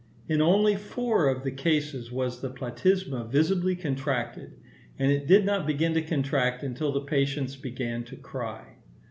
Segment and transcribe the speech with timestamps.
[0.27, 4.55] In only four of the cases was the platysma visibly contracted;
[4.97, 8.77] and it did not begin to contract until the patients began to cry.